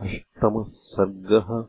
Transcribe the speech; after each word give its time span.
अष्टमः 0.00 0.64
सर्गः 0.68 1.64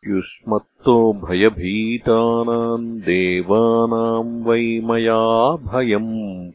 युष्मत्तो 0.09 1.13
भयभीतानाम् 1.13 3.01
देवानाम् 3.01 4.45
वै 4.45 4.81
मया 4.85 5.57
भयम्। 5.57 6.53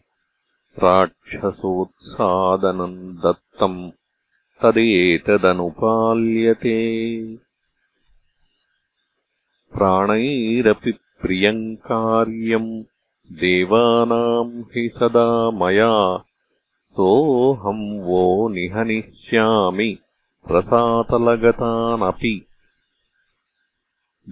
राक्षसोत्सादनम् 0.84 3.18
दत्तम् 3.18 3.92
तदेतदनुपाल्यते 4.62 6.78
प्राणैरपि 9.80 10.92
प्रियम् 11.24 11.64
कार्यम् 11.90 12.72
देवानाम् 13.42 14.54
हि 14.72 14.84
सदा 14.96 15.30
मया। 15.60 15.94
सोऽहम् 16.98 17.84
वो 18.06 18.24
निहनिष्यामि 18.56 19.90
रसातलगतानपि 20.52 22.34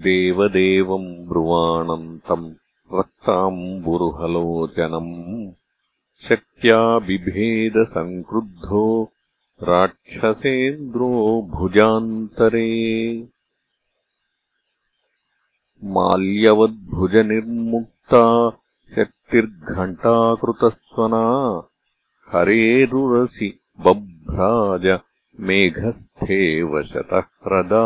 देवदेवम् 0.08 1.08
ब्रुवाणन्तम् 1.30 2.50
रक्ताम्बुरुहलोचनम् 3.00 3.94
शक्त्या 6.28 6.82
बिभेदसङ्क्रुद्धो 7.08 8.84
राक्षसेन्द्रो 9.70 11.12
भुजान्तरे 11.56 12.70
माल्यवद्भुजनिर्मुक्ता 15.96 18.22
शक्तिर्घण्टाकृतस्वना 18.96 21.22
हरेरुरसि 22.34 23.50
बभ्राज 23.86 24.86
मेघस्थेव 25.50 26.72
शतह्रदा 26.92 27.84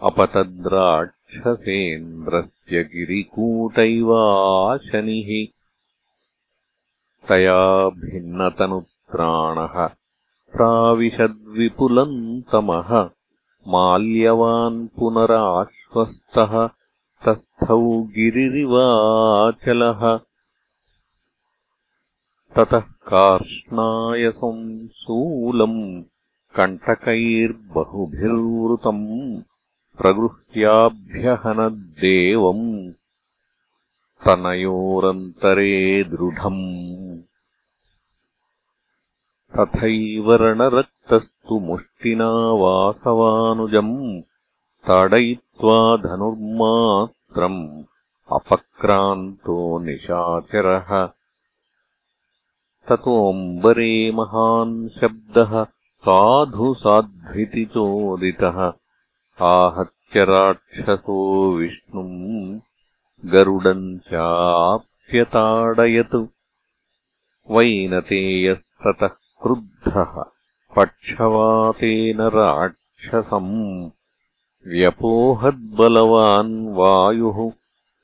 अपतद्राक्षसेन्द्रस्य 0.02 2.61
गिरिकूटैवाशनिः 2.80 5.46
तया 7.28 7.88
भिन्नतनुत्राणः 7.88 9.90
प्राविशद्विपुलम् 10.52 12.42
तमः 12.42 13.10
माल्यवान् 13.68 14.88
पुनराश्वस्तः 14.88 16.70
तस्थौ 17.26 18.02
गिरिरिवाचलः। 18.02 20.20
ततः 22.56 22.80
कार्ष्णायसम् 22.80 24.88
शूलम् 24.88 26.02
कण्टकैर्बहुभिर्वृतम् 26.56 29.42
प्रगृह्याभ्यहनद्देवम् 29.98 32.92
स्तनयोरन्तरे 33.96 36.04
दृढम्। 36.04 37.22
तथैव 39.56 40.34
रणरक्तस्तु 40.34 41.60
मुष्टिना 41.60 42.32
वासवानुजम् 42.32 44.22
ताडयित्वा 44.88 45.96
धनुर्मात्रम् 45.96 47.84
अपक्रान्तो 48.32 49.78
निशाचरः। 49.78 51.08
ततोऽम्बरे 52.88 54.10
महान् 54.10 54.88
शब्दः 54.88 55.66
साधु 56.04 56.74
साध्विति 56.74 57.64
चोदितः 57.64 58.72
आहत्य 59.42 60.24
राक्षसो 60.24 61.52
विष्णुम् 61.52 62.60
गरुडम् 63.28 63.98
चाप्यताडयत्। 63.98 66.26
वैनतेयस्ततः 67.50 69.06
क्रुद्धः 69.06 70.24
पक्षवातेन 70.76 72.20
राक्षसम् 72.20 73.90
व्यपोहद्बलवान् 74.66 76.74
वायुः 76.74 77.50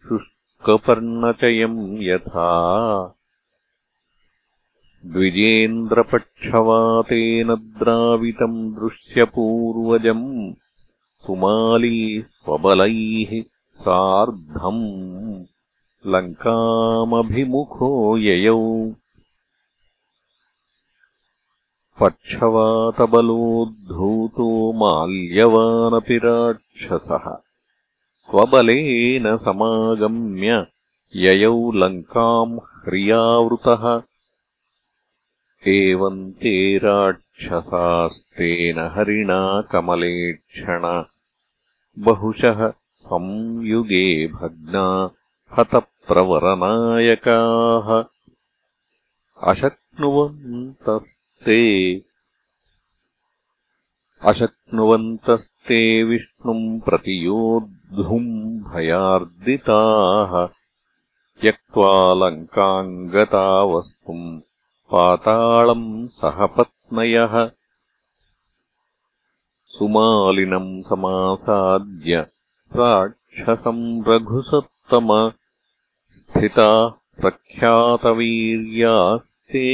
शुष्कपर्णचयम् 0.08 2.02
यथा। 2.02 3.14
द्विजेन्द्रपक्षवातेन 5.06 7.54
द्रावितम् 7.54 8.74
दृश्यपूर्वजम् 8.74 10.54
सुमाली 11.26 12.20
स्वबलैः 12.20 13.44
सार्धम्। 13.80 15.44
लङ्कामभिमुखो 16.06 18.18
ययौ। 18.18 18.92
पक्षवातबलोद्धूतो 22.00 24.72
माल्यवानपि 24.72 26.16
राक्षसः। 26.16 27.38
स्वबलेन 28.28 29.36
समागम्य 29.36 30.66
ययौ 31.16 31.72
लङ्काम् 31.72 32.58
ह्रियावृतः 32.58 34.02
एवम् 35.68 36.32
ते 36.32 36.78
राक्षसास्तेन 36.78 38.78
हरिणा 38.78 39.62
कमलेक्षण। 39.62 41.04
बहुशः 41.98 42.72
संयुगे 42.98 44.26
भग्ना 44.26 45.10
हतप्रवरनायकाः। 45.58 48.04
अशक्नुवन्तस्ते 49.50 52.02
अशक्नुवन्तस्ते 54.22 56.04
विष्णुम् 56.04 56.80
प्रतियोद्धुम् 56.80 58.60
भयार्दिताः। 58.60 60.48
त्यक्त्वा 61.40 62.14
लङ्काम् 62.14 63.08
गता 63.08 63.64
वस्तुम् 63.64 64.40
पाताळम् 64.92 66.08
सह 66.08 66.46
पत्नयः। 66.46 67.50
सुमालिनम् 69.66 70.82
समासाद्य 70.82 72.26
राक्षसम् 72.76 74.08
रघुसत्तम। 74.08 75.32
स्थिताः 76.18 76.90
प्रख्यातवीर्यास्ते 77.20 79.66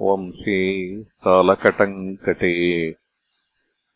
वंशे 0.00 1.02
सालकटङ्कटे 1.02 2.94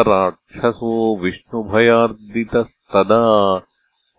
राक्षसो 0.00 1.16
विष्णुभयार्दितस्तदा 1.16 3.62